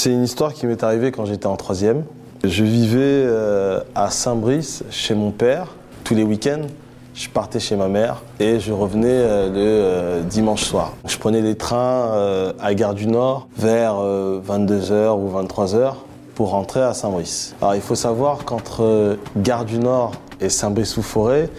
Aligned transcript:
C'est 0.00 0.12
une 0.12 0.22
histoire 0.22 0.54
qui 0.54 0.64
m'est 0.68 0.84
arrivée 0.84 1.10
quand 1.10 1.24
j'étais 1.24 1.48
en 1.48 1.56
troisième. 1.56 2.04
Je 2.44 2.62
vivais 2.62 3.00
euh, 3.00 3.80
à 3.96 4.10
Saint-Brice 4.10 4.84
chez 4.90 5.16
mon 5.16 5.32
père 5.32 5.74
tous 6.04 6.14
les 6.14 6.22
week-ends. 6.22 6.68
Je 7.16 7.28
partais 7.28 7.58
chez 7.58 7.74
ma 7.74 7.88
mère 7.88 8.22
et 8.38 8.60
je 8.60 8.72
revenais 8.72 9.08
euh, 9.10 9.48
le 9.48 9.56
euh, 9.56 10.22
dimanche 10.22 10.62
soir. 10.62 10.92
Je 11.04 11.18
prenais 11.18 11.40
les 11.40 11.56
trains 11.56 12.52
à 12.60 12.74
Gare 12.74 12.94
du 12.94 13.08
Nord 13.08 13.48
vers 13.56 13.94
22h 13.94 15.18
ou 15.18 15.36
23h 15.36 15.94
pour 16.36 16.50
rentrer 16.50 16.82
à 16.82 16.94
Saint-Brice. 16.94 17.56
Alors 17.60 17.74
il 17.74 17.82
faut 17.82 17.96
savoir 17.96 18.44
qu'entre 18.44 19.16
Gare 19.36 19.64
du 19.64 19.80
Nord 19.80 20.12
et 20.40 20.48
Saint-Brice-sous-Forêt, 20.48 21.50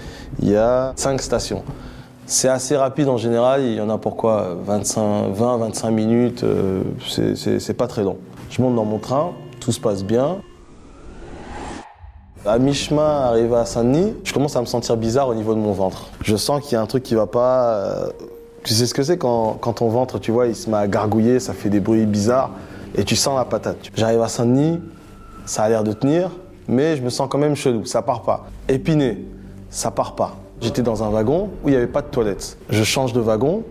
il 0.42 0.52
y 0.52 0.56
a 0.56 0.94
cinq 0.96 1.21
stations. 1.21 1.66
C'est 2.32 2.48
assez 2.48 2.77
rapide 2.77 3.09
en 3.09 3.18
général, 3.18 3.64
il 3.64 3.73
y 3.73 3.82
en 3.82 3.89
a 3.89 3.98
pourquoi 3.98 4.55
20-25 4.68 5.89
minutes, 5.89 6.46
c'est 7.07 7.73
pas 7.73 7.88
très 7.88 8.04
long. 8.04 8.18
Je 8.52 8.61
monte 8.61 8.75
dans 8.75 8.86
mon 8.86 9.00
train, 9.00 9.32
tout 9.59 9.71
se 9.71 9.79
passe 9.79 10.04
bien. 10.04 10.38
À 12.46 12.60
mi-chemin, 12.60 13.21
arrivé 13.21 13.55
à 13.55 13.65
Saint-Denis, 13.65 14.14
je 14.24 14.32
commence 14.32 14.55
à 14.55 14.61
me 14.61 14.68
sentir 14.68 14.96
bizarre 14.96 15.28
au 15.28 15.33
niveau 15.33 15.55
de 15.55 15.60
mon 15.60 15.71
ventre. 15.71 16.11
Je 16.21 16.36
sens 16.36 16.61
qu'il 16.61 16.74
y 16.74 16.75
a 16.75 16.82
un 16.82 16.86
truc 16.86 17.02
qui 17.02 17.15
va 17.15 17.25
pas. 17.25 17.74
Euh, 17.74 18.10
tu 18.64 18.75
sais 18.75 18.86
ce 18.86 18.93
que 18.93 19.02
c'est 19.02 19.18
quand, 19.18 19.57
quand, 19.60 19.74
ton 19.74 19.89
ventre, 19.89 20.19
tu 20.19 20.30
vois, 20.30 20.46
il 20.46 20.55
se 20.55 20.69
met 20.69 20.77
à 20.77 20.88
gargouiller, 20.88 21.39
ça 21.39 21.54
fait 21.54 21.69
des 21.69 21.80
bruits 21.80 22.05
bizarres 22.05 22.52
et 22.96 23.05
tu 23.05 23.16
sens 23.16 23.36
la 23.39 23.46
patate. 23.46 23.77
J'arrive 23.96 24.21
à 24.21 24.27
Saint-Denis, 24.27 24.80
ça 25.47 25.64
a 25.64 25.69
l'air 25.69 25.83
de 25.83 25.93
tenir, 25.93 26.30
mais 26.68 26.96
je 26.96 27.02
me 27.02 27.10
sens 27.10 27.27
quand 27.27 27.39
même 27.39 27.55
chelou, 27.55 27.86
ça 27.86 28.04
part 28.04 28.21
pas. 28.21 28.46
Épiné, 28.68 29.25
ça 29.71 29.89
part 29.89 30.14
pas. 30.14 30.36
J'étais 30.61 30.81
dans 30.81 31.04
un 31.04 31.09
wagon 31.09 31.49
où 31.63 31.69
il 31.69 31.71
n'y 31.71 31.77
avait 31.77 31.87
pas 31.87 32.02
de 32.02 32.08
toilettes. 32.08 32.58
Je 32.69 32.83
change 32.83 33.13
de 33.13 33.19
wagon, 33.19 33.63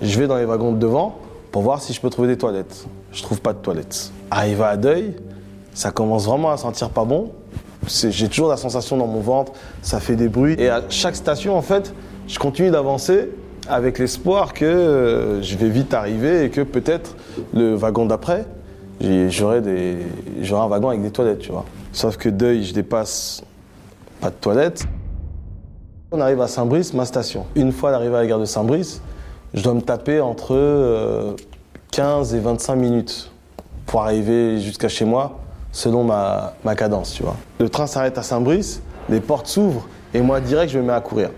je 0.00 0.18
vais 0.18 0.26
dans 0.26 0.36
les 0.36 0.44
wagons 0.44 0.72
de 0.72 0.78
devant 0.78 1.16
pour 1.50 1.62
voir 1.62 1.80
si 1.82 1.92
je 1.92 2.00
peux 2.00 2.10
trouver 2.10 2.28
des 2.28 2.38
toilettes. 2.38 2.86
Je 3.12 3.22
trouve 3.22 3.40
pas 3.40 3.52
de 3.52 3.58
toilettes. 3.58 4.10
Arrivé 4.30 4.64
à 4.64 4.76
Deuil, 4.76 5.14
ça 5.74 5.90
commence 5.90 6.26
vraiment 6.26 6.50
à 6.50 6.56
sentir 6.56 6.90
pas 6.90 7.04
bon 7.04 7.30
j'ai 7.88 8.28
toujours 8.28 8.48
la 8.48 8.56
sensation 8.56 8.96
dans 8.96 9.06
mon 9.06 9.20
ventre, 9.20 9.52
ça 9.82 10.00
fait 10.00 10.16
des 10.16 10.28
bruits. 10.28 10.54
Et 10.58 10.68
à 10.68 10.82
chaque 10.88 11.16
station, 11.16 11.56
en 11.56 11.62
fait, 11.62 11.92
je 12.28 12.38
continue 12.38 12.70
d'avancer 12.70 13.30
avec 13.68 13.98
l'espoir 13.98 14.52
que 14.52 14.64
euh, 14.64 15.42
je 15.42 15.56
vais 15.56 15.68
vite 15.68 15.94
arriver 15.94 16.44
et 16.44 16.50
que 16.50 16.60
peut-être 16.60 17.16
le 17.54 17.74
wagon 17.74 18.06
d'après, 18.06 18.44
j'aurai 19.00 19.58
un 19.58 20.66
wagon 20.68 20.88
avec 20.88 21.02
des 21.02 21.10
toilettes, 21.10 21.40
tu 21.40 21.52
vois. 21.52 21.64
Sauf 21.92 22.16
que 22.16 22.28
deuil, 22.28 22.64
je 22.64 22.72
dépasse 22.72 23.42
pas 24.20 24.30
de 24.30 24.36
toilettes. 24.36 24.84
On 26.14 26.20
arrive 26.20 26.42
à 26.42 26.46
Saint-Brice, 26.46 26.92
ma 26.92 27.06
station. 27.06 27.46
Une 27.54 27.72
fois 27.72 27.90
arrivé 27.92 28.14
à 28.14 28.18
la 28.18 28.26
gare 28.26 28.38
de 28.38 28.44
Saint-Brice, 28.44 29.00
je 29.54 29.62
dois 29.62 29.72
me 29.72 29.80
taper 29.80 30.20
entre 30.20 31.34
15 31.90 32.34
euh, 32.34 32.36
et 32.36 32.40
25 32.40 32.76
minutes 32.76 33.32
pour 33.86 34.02
arriver 34.02 34.60
jusqu'à 34.60 34.88
chez 34.88 35.06
moi 35.06 35.38
selon 35.72 36.04
ma, 36.04 36.52
cadence, 36.76 37.14
tu 37.14 37.22
vois. 37.22 37.36
Le 37.58 37.70
train 37.70 37.86
s'arrête 37.86 38.18
à 38.18 38.22
Saint-Brice, 38.22 38.82
les 39.08 39.20
portes 39.20 39.46
s'ouvrent 39.46 39.88
et 40.12 40.20
moi 40.20 40.42
direct 40.42 40.70
je 40.70 40.78
me 40.78 40.84
mets 40.84 40.92
à 40.92 41.00
courir. 41.00 41.30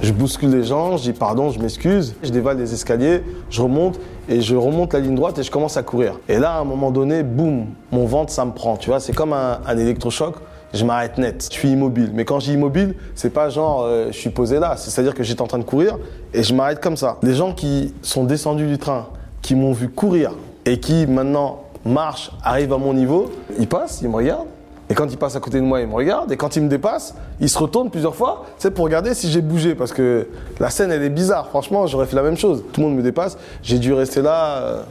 Je 0.00 0.12
bouscule 0.12 0.50
les 0.50 0.62
gens, 0.62 0.96
je 0.96 1.02
dis 1.02 1.12
pardon, 1.12 1.50
je 1.50 1.58
m'excuse, 1.58 2.14
je 2.22 2.30
dévale 2.30 2.58
les 2.58 2.72
escaliers, 2.72 3.24
je 3.50 3.60
remonte 3.60 3.98
et 4.28 4.40
je 4.40 4.54
remonte 4.54 4.92
la 4.92 5.00
ligne 5.00 5.16
droite 5.16 5.40
et 5.40 5.42
je 5.42 5.50
commence 5.50 5.76
à 5.76 5.82
courir. 5.82 6.20
Et 6.28 6.38
là, 6.38 6.52
à 6.52 6.60
un 6.60 6.64
moment 6.64 6.92
donné, 6.92 7.24
boum, 7.24 7.66
mon 7.90 8.06
ventre, 8.06 8.32
ça 8.32 8.44
me 8.44 8.52
prend, 8.52 8.76
tu 8.76 8.90
vois, 8.90 9.00
c'est 9.00 9.12
comme 9.12 9.32
un, 9.32 9.58
électrochoc. 9.76 10.36
Je 10.72 10.84
m'arrête 10.84 11.18
net, 11.18 11.48
je 11.50 11.58
suis 11.58 11.70
immobile. 11.70 12.10
Mais 12.14 12.24
quand 12.24 12.38
je 12.38 12.46
dis 12.46 12.52
immobile, 12.54 12.94
c'est 13.14 13.30
pas 13.30 13.48
genre 13.48 13.82
euh, 13.82 14.06
je 14.12 14.16
suis 14.16 14.30
posé 14.30 14.60
là, 14.60 14.76
c'est-à-dire 14.76 15.14
que 15.14 15.24
j'étais 15.24 15.42
en 15.42 15.48
train 15.48 15.58
de 15.58 15.64
courir 15.64 15.98
et 16.32 16.42
je 16.42 16.54
m'arrête 16.54 16.80
comme 16.80 16.96
ça. 16.96 17.18
Les 17.22 17.34
gens 17.34 17.52
qui 17.52 17.92
sont 18.02 18.24
descendus 18.24 18.66
du 18.66 18.78
train, 18.78 19.08
qui 19.42 19.56
m'ont 19.56 19.72
vu 19.72 19.88
courir 19.88 20.32
et 20.66 20.78
qui 20.78 21.06
maintenant 21.06 21.62
marche, 21.84 22.30
arrive 22.44 22.72
à 22.72 22.78
mon 22.78 22.94
niveau, 22.94 23.32
il 23.58 23.66
passe, 23.66 24.00
il 24.02 24.08
me 24.08 24.14
regarde. 24.14 24.46
Et 24.88 24.94
quand 24.94 25.06
il 25.06 25.16
passe 25.16 25.36
à 25.36 25.40
côté 25.40 25.58
de 25.58 25.64
moi, 25.64 25.80
il 25.80 25.86
me 25.86 25.94
regarde. 25.94 26.32
Et 26.32 26.36
quand 26.36 26.56
il 26.56 26.62
me 26.62 26.68
dépasse, 26.68 27.14
il 27.40 27.48
se 27.48 27.56
retourne 27.58 27.90
plusieurs 27.90 28.16
fois, 28.16 28.44
c'est 28.58 28.72
pour 28.72 28.84
regarder 28.84 29.14
si 29.14 29.30
j'ai 29.30 29.40
bougé. 29.40 29.76
Parce 29.76 29.92
que 29.92 30.26
la 30.58 30.68
scène, 30.68 30.90
elle 30.90 31.04
est 31.04 31.10
bizarre. 31.10 31.48
Franchement, 31.48 31.86
j'aurais 31.86 32.06
fait 32.06 32.16
la 32.16 32.24
même 32.24 32.36
chose. 32.36 32.64
Tout 32.72 32.80
le 32.80 32.88
monde 32.88 32.96
me 32.96 33.02
dépasse. 33.02 33.38
J'ai 33.62 33.78
dû 33.78 33.92
rester 33.92 34.20
là, 34.20 34.56
euh, 34.56 34.82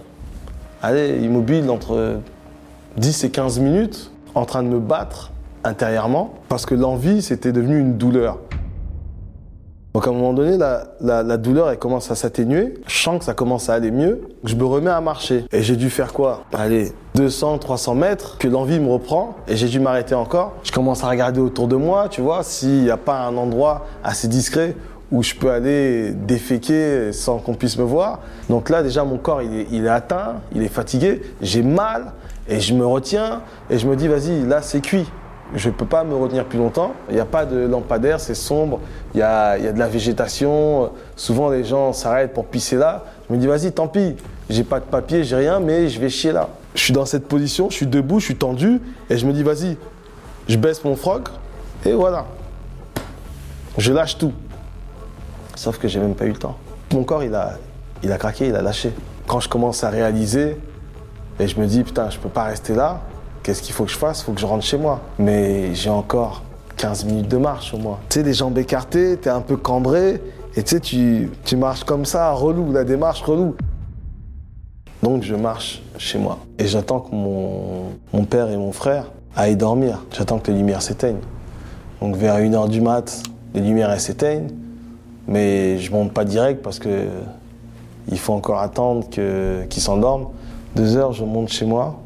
allez, 0.82 1.20
immobile 1.22 1.70
entre 1.70 2.20
10 2.96 3.26
et 3.26 3.30
15 3.30 3.60
minutes, 3.60 4.12
en 4.36 4.46
train 4.46 4.64
de 4.64 4.70
me 4.70 4.80
battre 4.80 5.32
intérieurement. 5.64 6.34
Parce 6.48 6.66
que 6.66 6.76
l'envie, 6.76 7.22
c'était 7.22 7.52
devenu 7.52 7.80
une 7.80 7.98
douleur. 7.98 8.40
Donc 9.94 10.06
à 10.06 10.12
un 10.12 10.14
moment 10.14 10.34
donné, 10.34 10.56
la, 10.58 11.38
douleur, 11.38 11.72
elle 11.72 11.80
commence 11.80 12.12
à 12.12 12.16
s'atténuer. 12.16 12.76
Je 12.86 13.02
sens 13.02 13.20
que 13.20 13.26
ça 13.26 13.34
commence 13.34 13.70
à 13.70 13.74
aller 13.74 13.90
mieux. 13.90 14.22
Je 14.44 14.56
me 14.56 14.64
remets 14.64 14.92
à 14.92 15.02
marcher. 15.02 15.46
Et 15.52 15.64
j'ai 15.64 15.76
dû 15.76 15.90
faire 15.90 16.14
quoi? 16.14 16.44
Allez, 16.54 16.92
200, 17.16 17.58
300 17.58 17.96
mètres, 17.96 18.38
que 18.38 18.48
l'envie 18.48 18.80
me 18.80 18.90
reprend. 18.92 19.36
Et 19.48 19.56
j'ai 19.56 19.68
dû 19.68 19.80
m'arrêter 19.80 20.14
encore. 20.14 20.54
Je 20.64 20.72
commence 20.72 21.04
à 21.04 21.10
regarder 21.10 21.40
autour 21.40 21.68
de 21.68 21.76
moi, 21.76 22.08
tu 22.08 22.22
vois, 22.22 22.44
s'il 22.44 22.84
n'y 22.84 22.92
a 22.92 22.98
pas 22.98 23.26
un 23.26 23.36
endroit 23.36 23.88
assez 24.04 24.28
discret 24.28 24.76
où 25.12 25.24
je 25.24 25.34
peux 25.34 25.50
aller 25.50 26.12
déféquer 26.12 27.12
sans 27.12 27.40
qu'on 27.40 27.56
puisse 27.56 27.80
me 27.80 27.84
voir. 27.84 28.20
Donc 28.48 28.70
là, 28.70 28.84
déjà, 28.84 29.04
mon 29.04 29.18
corps, 29.18 29.42
il 29.42 29.62
est, 29.62 29.68
il 29.72 29.86
est 29.86 29.90
atteint, 29.90 30.36
il 30.54 30.62
est 30.62 30.68
fatigué, 30.68 31.24
j'ai 31.42 31.64
mal, 31.64 32.14
et 32.48 32.60
je 32.60 32.76
me 32.76 32.86
retiens, 32.86 33.42
et 33.72 33.80
je 33.80 33.88
me 33.88 33.96
dis, 33.96 34.08
vas-y, 34.08 34.46
là, 34.46 34.62
c'est 34.62 34.82
cuit 34.82 35.08
je 35.56 35.70
ne 35.70 35.74
peux 35.74 35.86
pas 35.86 36.04
me 36.04 36.16
retenir 36.16 36.46
plus 36.46 36.60
longtemps. 36.60 36.94
Il 37.10 37.16
n'y 37.16 37.22
a 37.22 37.26
pas 37.26 37.46
de 37.46 37.58
lampadaire, 37.58 38.20
c'est 38.20 38.36
sombre, 38.36 38.80
il 39.14 39.20
y 39.20 39.24
a, 39.24 39.58
il 39.58 39.66
y 39.66 39.68
a, 39.68 39.72
de 39.72 39.80
la 39.80 39.88
végétation. 39.88 40.92
Souvent, 41.16 41.50
les 41.50 41.64
gens 41.64 41.94
s'arrêtent 41.94 42.34
pour 42.34 42.46
pisser 42.46 42.76
là. 42.76 43.06
Je 43.28 43.34
me 43.34 43.40
dis, 43.40 43.48
vas-y, 43.48 43.72
tant 43.72 43.88
pis, 43.88 44.16
j'ai 44.50 44.64
pas 44.64 44.80
de 44.80 44.86
papier, 44.86 45.24
j'ai 45.24 45.36
rien, 45.36 45.60
mais 45.60 45.90
je 45.90 46.00
vais 46.00 46.10
chier 46.10 46.32
là. 46.32 46.50
Je 46.76 46.84
suis 46.84 46.94
dans 46.94 47.06
cette 47.06 47.28
position, 47.28 47.70
je 47.70 47.76
suis 47.76 47.88
debout, 47.88 48.20
je 48.20 48.26
suis 48.26 48.36
tendu, 48.36 48.80
et 49.10 49.18
je 49.18 49.26
me 49.26 49.34
dis, 49.34 49.44
vas-y, 49.44 49.78
je 50.48 50.58
baisse 50.58 50.84
mon 50.84 50.96
froc, 50.96 51.30
et 51.86 51.94
voilà. 51.94 52.26
Je 53.78 53.94
lâche 53.94 54.18
tout. 54.18 54.34
Sauf 55.56 55.78
que 55.78 55.88
j'ai 55.88 56.00
même 56.00 56.16
pas 56.16 56.26
eu 56.26 56.32
le 56.32 56.38
temps. 56.38 56.58
Mon 56.94 57.04
corps, 57.04 57.24
il 57.24 57.36
a, 57.36 58.18
craqué, 58.18 58.48
il 58.48 58.56
a 58.56 58.62
lâché. 58.62 58.94
Quand 59.28 59.40
je 59.40 59.50
commence 59.50 59.84
à 59.84 59.90
réaliser, 59.90 60.58
et 61.40 61.48
je 61.48 61.60
me 61.60 61.66
dis, 61.66 61.84
putain, 61.84 62.10
je 62.10 62.18
peux 62.20 62.30
pas 62.30 62.44
rester 62.44 62.74
là, 62.74 63.02
Qu'est-ce 63.50 63.64
qu'il 63.64 63.74
faut 63.74 63.86
que 63.86 63.90
je 63.90 63.98
fasse? 63.98 64.22
Il 64.22 64.26
faut 64.26 64.34
que 64.34 64.40
je 64.40 64.46
rentre 64.46 64.64
chez 64.64 64.78
moi. 64.78 65.02
Mais 65.18 65.74
j'ai 65.74 65.90
encore 65.90 66.44
15 66.78 67.06
minutes 67.06 67.30
de 67.30 67.38
marche 67.38 67.74
au 67.74 67.80
moins. 67.80 67.98
Tu 68.08 68.20
sais, 68.20 68.24
les 68.24 68.36
jambes 68.36 68.56
écartées, 68.60 69.18
t'es 69.18 69.32
un 69.32 69.42
peu 69.42 69.58
cambré, 69.58 70.22
et 70.56 70.62
tu 70.62 70.76
sais, 70.76 70.80
tu, 70.80 71.58
marches 71.58 71.84
comme 71.84 72.06
ça, 72.06 72.30
relou, 72.30 72.72
la 72.72 72.84
démarche 72.84 73.24
relou. 73.24 73.56
Donc 75.02 75.24
je 75.24 75.34
marche 75.34 75.82
chez 75.98 76.20
moi. 76.20 76.38
Et 76.60 76.68
j'attends 76.68 77.00
que 77.00 77.10
mon, 77.10 77.86
mon 78.14 78.24
père 78.24 78.52
et 78.52 78.58
mon 78.58 78.72
frère 78.72 79.06
aillent 79.36 79.58
dormir. 79.58 80.06
J'attends 80.16 80.38
que 80.38 80.52
les 80.52 80.58
lumières 80.58 80.84
s'éteignent. 80.84 81.22
Donc 82.02 82.18
vers 82.18 82.38
1h 82.38 82.70
du 82.70 82.82
mat, 82.82 83.24
les 83.56 83.62
lumières 83.62 84.00
s'éteignent. 84.00 84.50
Mais 85.28 85.80
je 85.80 85.92
monte 85.92 86.14
pas 86.14 86.24
direct 86.24 86.62
parce 86.62 86.78
que 86.78 87.08
il 88.12 88.20
faut 88.20 88.34
encore 88.34 88.60
attendre 88.60 89.10
qu'ils 89.10 89.82
s'endorment. 89.82 90.28
Deux 90.76 90.98
heures, 90.98 91.14
je 91.14 91.24
monte 91.24 91.50
chez 91.50 91.66
moi. 91.66 92.00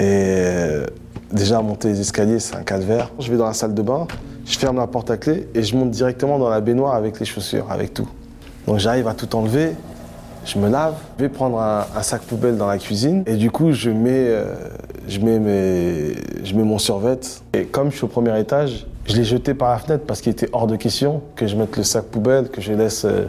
Et 0.00 0.04
euh, 0.06 0.86
déjà, 1.30 1.60
monter 1.60 1.88
les 1.88 2.00
escaliers, 2.00 2.38
c'est 2.38 2.56
un 2.56 2.62
calvaire. 2.62 3.10
Je 3.18 3.30
vais 3.30 3.36
dans 3.36 3.46
la 3.46 3.52
salle 3.52 3.74
de 3.74 3.82
bain, 3.82 4.06
je 4.46 4.58
ferme 4.58 4.78
la 4.78 4.86
porte 4.86 5.10
à 5.10 5.18
clé 5.18 5.46
et 5.54 5.62
je 5.62 5.76
monte 5.76 5.90
directement 5.90 6.38
dans 6.38 6.48
la 6.48 6.62
baignoire 6.62 6.94
avec 6.94 7.20
les 7.20 7.26
chaussures, 7.26 7.70
avec 7.70 7.92
tout. 7.92 8.08
Donc 8.66 8.78
j'arrive 8.78 9.08
à 9.08 9.14
tout 9.14 9.36
enlever, 9.36 9.72
je 10.46 10.58
me 10.58 10.70
lave, 10.70 10.94
je 11.18 11.24
vais 11.24 11.28
prendre 11.28 11.60
un, 11.60 12.02
sac 12.02 12.22
poubelle 12.22 12.56
dans 12.56 12.66
la 12.66 12.78
cuisine 12.78 13.24
et 13.26 13.36
du 13.36 13.50
coup 13.50 13.72
je 13.72 13.90
mets, 13.90 14.26
euh, 14.28 14.54
je 15.06 15.20
mets, 15.20 15.38
mes, 15.38 16.14
je 16.44 16.54
mets 16.54 16.64
mon 16.64 16.78
survêt. 16.78 17.20
Et 17.52 17.64
comme 17.64 17.90
je 17.90 17.96
suis 17.96 18.04
au 18.04 18.08
premier 18.08 18.38
étage, 18.40 18.86
je 19.06 19.16
l'ai 19.16 19.24
jeté 19.24 19.52
par 19.52 19.70
la 19.70 19.78
fenêtre 19.78 20.04
parce 20.06 20.22
qu'il 20.22 20.32
était 20.32 20.48
hors 20.52 20.66
de 20.66 20.76
question 20.76 21.20
que 21.36 21.46
je 21.46 21.56
mette 21.56 21.76
le 21.76 21.82
sac 21.82 22.04
poubelle, 22.06 22.48
que 22.48 22.62
je 22.62 22.72
laisse 22.72 23.04
euh, 23.04 23.26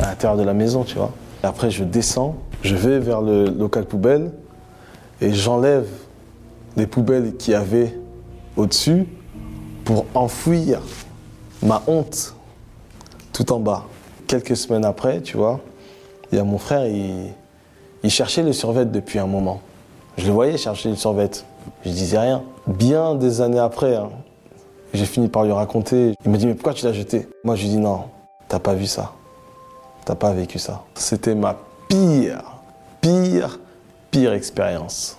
à 0.00 0.10
l'intérieur 0.10 0.38
de 0.38 0.44
la 0.44 0.54
maison, 0.54 0.84
tu 0.84 0.96
vois. 0.96 1.10
Et 1.42 1.46
après 1.46 1.72
je 1.72 1.82
descends, 1.82 2.36
je 2.62 2.76
vais 2.76 3.00
vers 3.00 3.20
le 3.20 3.46
local 3.46 3.84
poubelle, 3.84 4.30
et 5.20 5.32
j'enlève 5.32 5.88
les 6.76 6.86
poubelles 6.86 7.36
qu'il 7.36 7.52
y 7.52 7.56
avait 7.56 7.98
au-dessus 8.56 9.06
pour 9.84 10.06
enfouir 10.14 10.80
ma 11.62 11.82
honte 11.86 12.34
tout 13.32 13.52
en 13.52 13.60
bas. 13.60 13.84
Quelques 14.26 14.56
semaines 14.56 14.84
après, 14.84 15.22
tu 15.22 15.36
vois, 15.36 15.60
il 16.30 16.36
y 16.36 16.40
a 16.40 16.44
mon 16.44 16.58
frère, 16.58 16.86
il, 16.86 17.32
il 18.02 18.10
cherchait 18.10 18.42
le 18.42 18.52
survêt 18.52 18.84
depuis 18.84 19.18
un 19.18 19.26
moment. 19.26 19.60
Je 20.16 20.26
le 20.26 20.32
voyais 20.32 20.56
chercher 20.56 20.90
le 20.90 20.96
survêt. 20.96 21.30
Je 21.84 21.90
disais 21.90 22.18
rien. 22.18 22.42
Bien 22.66 23.14
des 23.14 23.40
années 23.40 23.58
après, 23.58 23.94
hein, 23.96 24.10
j'ai 24.92 25.06
fini 25.06 25.28
par 25.28 25.44
lui 25.44 25.52
raconter. 25.52 26.14
Il 26.24 26.30
me 26.30 26.36
dit 26.36 26.46
mais 26.46 26.54
pourquoi 26.54 26.74
tu 26.74 26.84
l'as 26.84 26.92
jeté? 26.92 27.28
Moi 27.44 27.56
je 27.56 27.62
lui 27.62 27.70
dis 27.70 27.78
non, 27.78 28.04
t'as 28.48 28.58
pas 28.58 28.74
vu 28.74 28.86
ça. 28.86 29.12
T'as 30.04 30.14
pas 30.14 30.32
vécu 30.32 30.58
ça. 30.58 30.82
C'était 30.94 31.34
ma 31.34 31.56
pire, 31.88 32.42
pire 33.00 33.58
pire 34.18 34.32
expérience. 34.32 35.16